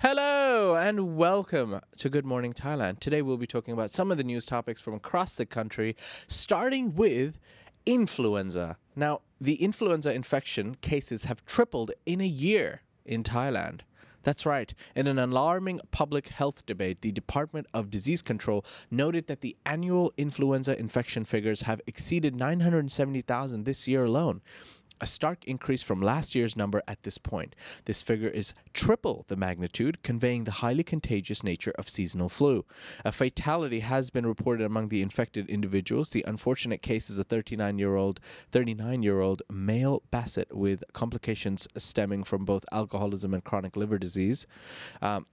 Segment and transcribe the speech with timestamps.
[0.00, 3.00] Hello and welcome to Good Morning Thailand.
[3.00, 6.94] Today we'll be talking about some of the news topics from across the country, starting
[6.94, 7.38] with
[7.86, 8.76] influenza.
[8.94, 13.80] Now, the influenza infection cases have tripled in a year in Thailand.
[14.22, 14.74] That's right.
[14.94, 20.12] In an alarming public health debate, the Department of Disease Control noted that the annual
[20.18, 24.42] influenza infection figures have exceeded 970,000 this year alone
[25.00, 27.54] a stark increase from last year's number at this point.
[27.84, 32.64] This figure is triple the magnitude, conveying the highly contagious nature of seasonal flu.
[33.04, 36.10] A fatality has been reported among the infected individuals.
[36.10, 38.20] The unfortunate case is a 39-year-old
[38.52, 44.46] 39-year-old male Bassett with complications stemming from both alcoholism and chronic liver disease.
[45.02, 45.26] Um,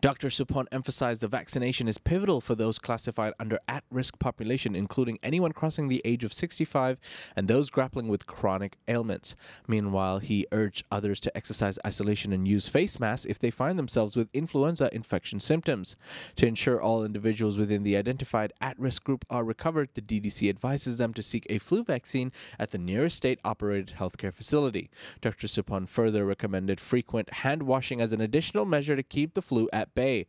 [0.00, 0.28] Dr.
[0.28, 5.50] Supon emphasized the vaccination is pivotal for those classified under at risk population, including anyone
[5.50, 7.00] crossing the age of 65
[7.34, 9.34] and those grappling with chronic ailments.
[9.66, 14.16] Meanwhile, he urged others to exercise isolation and use face masks if they find themselves
[14.16, 15.96] with influenza infection symptoms.
[16.36, 20.98] To ensure all individuals within the identified at risk group are recovered, the DDC advises
[20.98, 24.90] them to seek a flu vaccine at the nearest state operated healthcare facility.
[25.20, 25.48] Dr.
[25.48, 29.87] Supon further recommended frequent hand washing as an additional measure to keep the flu at
[29.94, 30.26] bay.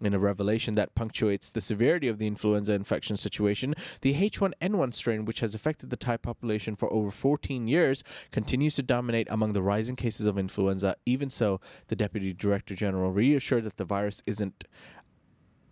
[0.00, 5.24] In a revelation that punctuates the severity of the influenza infection situation, the H1N1 strain,
[5.24, 9.62] which has affected the Thai population for over 14 years, continues to dominate among the
[9.62, 10.96] rising cases of influenza.
[11.04, 14.64] Even so, the Deputy Director General reassured that the virus isn't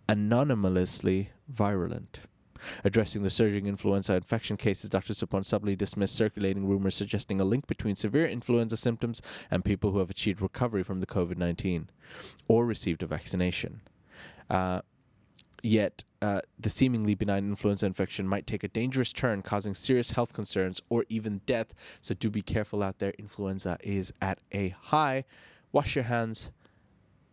[0.07, 2.21] anonymously virulent.
[2.83, 5.13] Addressing the surging influenza infection cases, Dr.
[5.13, 9.99] Supon subtly dismissed circulating rumors suggesting a link between severe influenza symptoms and people who
[9.99, 11.89] have achieved recovery from the COVID 19
[12.47, 13.81] or received a vaccination.
[14.49, 14.81] Uh,
[15.61, 20.33] yet, uh, the seemingly benign influenza infection might take a dangerous turn, causing serious health
[20.33, 21.73] concerns or even death.
[22.01, 23.13] So, do be careful out there.
[23.17, 25.25] Influenza is at a high.
[25.71, 26.51] Wash your hands,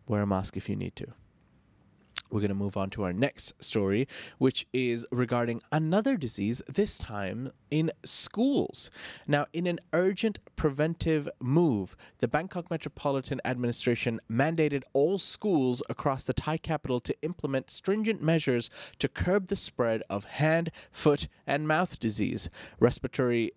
[0.07, 1.07] wear a mask if you need to
[2.37, 4.07] we're going to move on to our next story,
[4.37, 8.91] which is regarding another disease, this time in schools.
[9.27, 16.33] Now, in an urgent preventive move, the Bangkok Metropolitan Administration mandated all schools across the
[16.33, 18.69] Thai capital to implement stringent measures
[18.99, 23.51] to curb the spread of hand, foot, and mouth disease, respiratory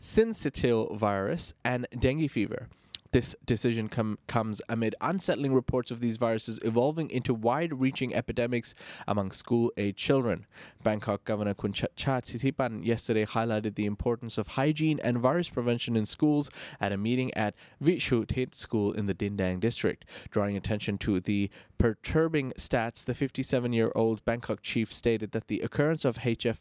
[0.00, 2.68] syncytial virus, and dengue fever.
[3.14, 8.74] This decision com- comes amid unsettling reports of these viruses evolving into wide reaching epidemics
[9.06, 10.46] among school age children.
[10.82, 16.06] Bangkok Governor Kun Cha Thitipan yesterday highlighted the importance of hygiene and virus prevention in
[16.06, 20.04] schools at a meeting at Vishuthit School in the Din Daeng district.
[20.32, 25.60] Drawing attention to the perturbing stats, the 57 year old Bangkok chief stated that the
[25.60, 26.58] occurrence of HF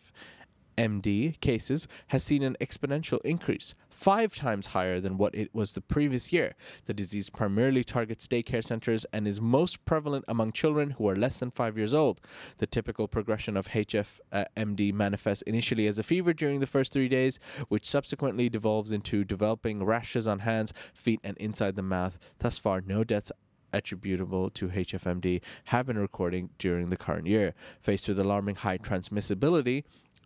[0.77, 5.81] MD cases has seen an exponential increase, five times higher than what it was the
[5.81, 6.55] previous year.
[6.85, 11.37] The disease primarily targets daycare centers and is most prevalent among children who are less
[11.37, 12.21] than five years old.
[12.57, 17.09] The typical progression of HFMD uh, manifests initially as a fever during the first three
[17.09, 22.17] days, which subsequently devolves into developing rashes on hands, feet, and inside the mouth.
[22.39, 23.31] Thus far, no deaths
[23.73, 27.55] attributable to HFMD have been recorded during the current year.
[27.81, 29.83] Faced with alarming high transmissibility,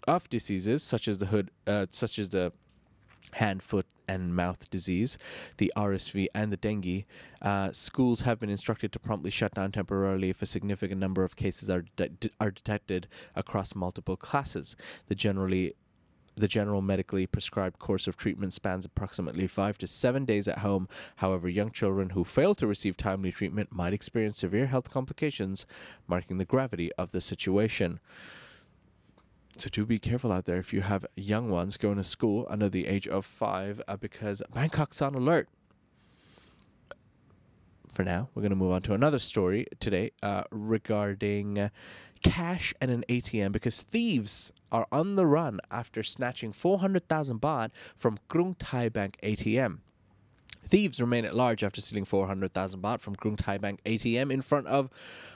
[0.07, 2.51] of diseases such as the hood, uh, such as the
[3.33, 5.17] hand, foot, and mouth disease,
[5.57, 7.05] the RSV, and the dengue,
[7.41, 11.35] uh, schools have been instructed to promptly shut down temporarily if a significant number of
[11.35, 14.75] cases are de- are detected across multiple classes.
[15.07, 15.75] The generally
[16.37, 20.87] the general medically prescribed course of treatment spans approximately five to seven days at home.
[21.15, 25.65] However, young children who fail to receive timely treatment might experience severe health complications,
[26.07, 27.99] marking the gravity of the situation.
[29.59, 32.69] So do be careful out there if you have young ones going to school under
[32.69, 35.49] the age of five, uh, because Bangkok's on alert.
[37.91, 41.71] For now, we're going to move on to another story today uh, regarding
[42.21, 48.19] cash and an ATM because thieves are on the run after snatching 400,000 baht from
[48.29, 49.79] Krung Thai Bank ATM.
[50.67, 54.67] Thieves remain at large after stealing 400,000 baht from Krung Thai Bank ATM in front
[54.67, 54.89] of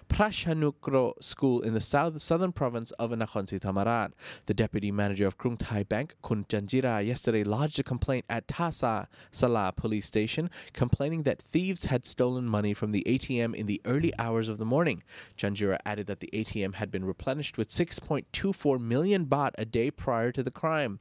[0.09, 4.11] Prashanukro School in the south, southern province of Nakhon Thammarat.
[4.47, 9.07] The deputy manager of Krung Thai Bank, Kun Janjira, yesterday lodged a complaint at Tasa
[9.31, 14.11] Sala police station complaining that thieves had stolen money from the ATM in the early
[14.19, 15.01] hours of the morning.
[15.38, 20.33] Janjira added that the ATM had been replenished with 6.24 million baht a day prior
[20.33, 21.00] to the crime.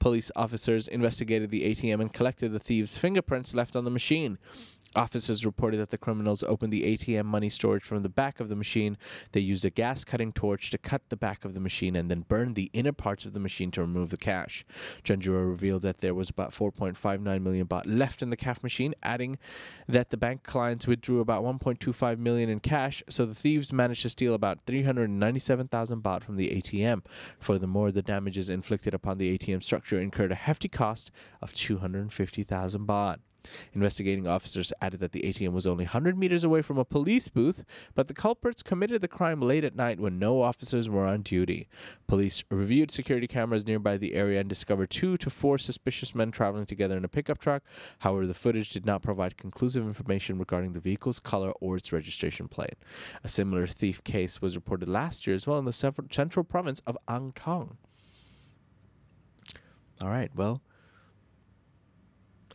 [0.00, 4.38] Police officers investigated the ATM and collected the thieves' fingerprints left on the machine.
[4.96, 8.56] Officers reported that the criminals opened the ATM money storage from the back of the
[8.56, 8.96] machine.
[9.32, 12.22] They used a gas cutting torch to cut the back of the machine and then
[12.22, 14.64] burned the inner parts of the machine to remove the cash.
[15.04, 19.38] Janjira revealed that there was about 4.59 million baht left in the cash machine, adding
[19.86, 24.08] that the bank clients withdrew about 1.25 million in cash, so the thieves managed to
[24.08, 27.04] steal about 397,000 baht from the ATM.
[27.38, 33.18] Furthermore, the damages inflicted upon the ATM structure incurred a hefty cost of 250,000 baht.
[33.72, 37.64] Investigating officers added that the ATM was only 100 meters away from a police booth,
[37.94, 41.68] but the culprits committed the crime late at night when no officers were on duty.
[42.06, 46.66] Police reviewed security cameras nearby the area and discovered two to four suspicious men traveling
[46.66, 47.62] together in a pickup truck.
[48.00, 52.48] However, the footage did not provide conclusive information regarding the vehicle's color or its registration
[52.48, 52.76] plate.
[53.24, 56.98] A similar thief case was reported last year as well in the central province of
[57.08, 57.76] Ang Thong.
[60.02, 60.62] All right, well,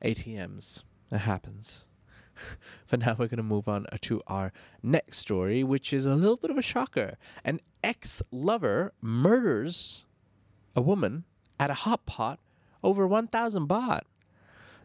[0.01, 0.83] ATMs.
[1.11, 1.87] It happens.
[2.89, 4.51] but now we're going to move on uh, to our
[4.83, 7.17] next story, which is a little bit of a shocker.
[7.43, 10.05] An ex lover murders
[10.75, 11.23] a woman
[11.59, 12.39] at a hot pot
[12.83, 14.01] over 1,000 baht.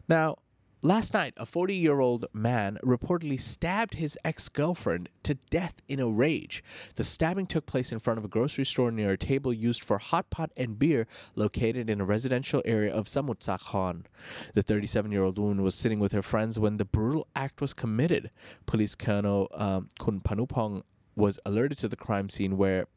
[0.07, 0.37] Now,
[0.83, 5.99] Last night, a 40 year old man reportedly stabbed his ex girlfriend to death in
[5.99, 6.63] a rage.
[6.95, 9.99] The stabbing took place in front of a grocery store near a table used for
[9.99, 11.05] hot pot and beer
[11.35, 14.05] located in a residential area of Samut Sakhon.
[14.55, 17.75] The 37 year old woman was sitting with her friends when the brutal act was
[17.75, 18.31] committed.
[18.65, 20.81] Police Colonel um, Kun Panupong
[21.15, 22.87] was alerted to the crime scene where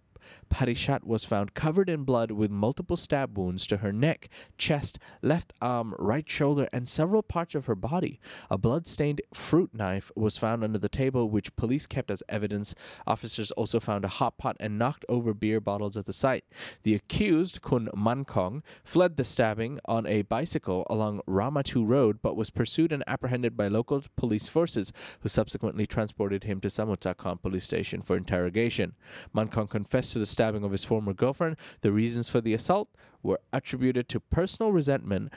[0.50, 5.52] Parishat was found covered in blood with multiple stab wounds to her neck, chest, left
[5.60, 8.20] arm, right shoulder, and several parts of her body.
[8.50, 12.74] A blood-stained fruit knife was found under the table, which police kept as evidence.
[13.06, 16.44] Officers also found a hot pot and knocked over beer bottles at the site.
[16.82, 22.36] The accused, Kun Mankong, fled the stabbing on a bicycle along Rama II Road, but
[22.36, 27.40] was pursued and apprehended by local police forces, who subsequently transported him to Samut Sakhon
[27.42, 28.94] police station for interrogation.
[29.34, 31.56] Mankong confessed to the stabbing of his former girlfriend.
[31.82, 32.88] The reasons for the assault
[33.22, 35.32] were attributed to personal resentment,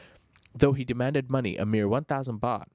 [0.55, 2.65] though he demanded money, a mere 1,000 baht.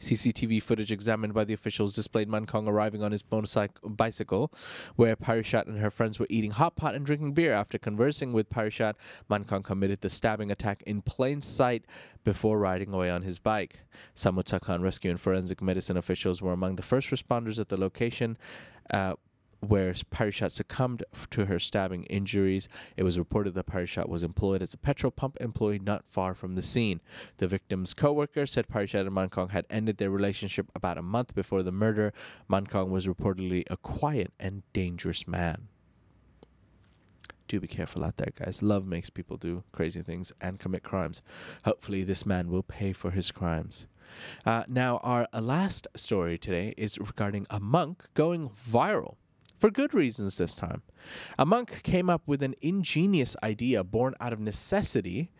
[0.00, 4.52] CCTV footage examined by the officials displayed Mankong arriving on his bicycle,
[4.96, 7.52] where Parishat and her friends were eating hot pot and drinking beer.
[7.52, 8.94] After conversing with Parishat,
[9.30, 11.84] Mankong committed the stabbing attack in plain sight
[12.24, 13.80] before riding away on his bike.
[14.14, 18.36] Samut Sakhon rescue and forensic medicine officials were among the first responders at the location.
[18.90, 19.14] Uh,
[19.68, 22.68] where Parishat succumbed to her stabbing injuries.
[22.96, 26.54] It was reported that Parishat was employed as a petrol pump employee not far from
[26.54, 27.00] the scene.
[27.38, 31.62] The victim's co-worker said Parishat and Mankong had ended their relationship about a month before
[31.62, 32.12] the murder.
[32.50, 35.68] Mankong was reportedly a quiet and dangerous man.
[37.46, 38.62] Do be careful out there, guys.
[38.62, 41.22] Love makes people do crazy things and commit crimes.
[41.64, 43.86] Hopefully, this man will pay for his crimes.
[44.46, 49.16] Uh, now, our last story today is regarding a monk going viral
[49.64, 50.82] for good reasons this time.
[51.38, 55.30] A monk came up with an ingenious idea born out of necessity,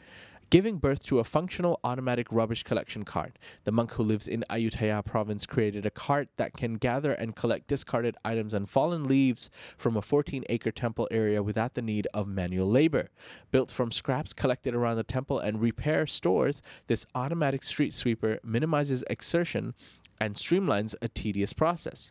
[0.48, 3.38] giving birth to a functional automatic rubbish collection cart.
[3.64, 7.66] The monk who lives in Ayutthaya province created a cart that can gather and collect
[7.66, 12.26] discarded items and fallen leaves from a 14 acre temple area without the need of
[12.26, 13.10] manual labor.
[13.50, 19.04] Built from scraps collected around the temple and repair stores, this automatic street sweeper minimizes
[19.10, 19.74] exertion
[20.18, 22.10] and streamlines a tedious process.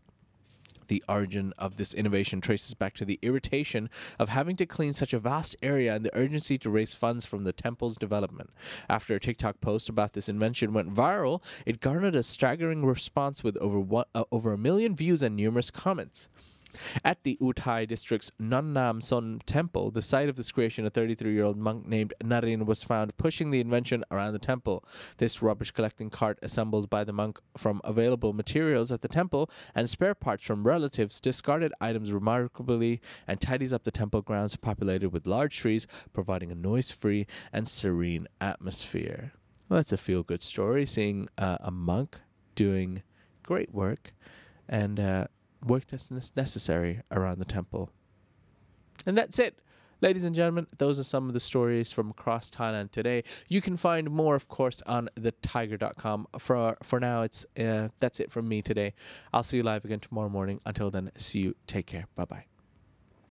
[0.87, 3.89] The origin of this innovation traces back to the irritation
[4.19, 7.43] of having to clean such a vast area and the urgency to raise funds from
[7.43, 8.49] the temple's development.
[8.89, 13.57] After a TikTok post about this invention went viral, it garnered a staggering response with
[13.57, 16.27] over one, uh, over a million views and numerous comments.
[17.03, 21.45] At the Uthai district's Nonnam Son temple, the site of this creation, a 33 year
[21.45, 24.83] old monk named Narin was found pushing the invention around the temple.
[25.17, 29.89] This rubbish collecting cart, assembled by the monk from available materials at the temple and
[29.89, 35.27] spare parts from relatives, discarded items remarkably and tidies up the temple grounds populated with
[35.27, 39.33] large trees, providing a noise free and serene atmosphere.
[39.69, 42.19] Well, that's a feel good story, seeing uh, a monk
[42.55, 43.01] doing
[43.43, 44.13] great work
[44.67, 45.27] and uh,
[45.65, 47.89] work that's necessary around the temple.
[49.05, 49.59] And that's it.
[50.01, 53.23] Ladies and gentlemen, those are some of the stories from across Thailand today.
[53.47, 56.27] You can find more, of course, on thethaiger.com.
[56.39, 58.95] For for now, it's uh, that's it from me today.
[59.31, 60.59] I'll see you live again tomorrow morning.
[60.65, 61.55] Until then, see you.
[61.67, 62.07] Take care.
[62.15, 62.52] Bye bye.